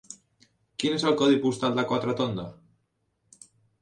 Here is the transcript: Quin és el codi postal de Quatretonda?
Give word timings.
Quin 0.83 0.95
és 0.95 1.03
el 1.11 1.17
codi 1.19 1.37
postal 1.45 1.77
de 1.81 1.85
Quatretonda? 1.91 2.47